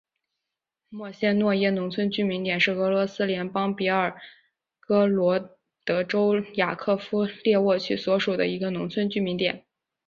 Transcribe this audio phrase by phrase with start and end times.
[0.89, 4.19] 莫谢诺耶农村居民点是俄罗斯联邦别尔
[4.79, 9.63] 哥罗德州雅科夫列沃区所属的一个农村居民点。